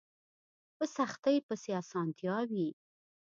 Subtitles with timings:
[0.77, 2.67] په سختۍ پسې اسانتيا وي